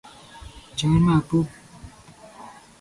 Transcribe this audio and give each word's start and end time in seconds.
Jangan 0.77 1.03
mabuk! 1.07 1.49